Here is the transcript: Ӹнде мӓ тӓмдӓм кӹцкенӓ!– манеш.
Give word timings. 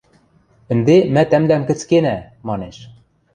Ӹнде 0.71 0.95
мӓ 1.13 1.23
тӓмдӓм 1.29 1.63
кӹцкенӓ!– 1.69 2.17
манеш. 2.47 2.77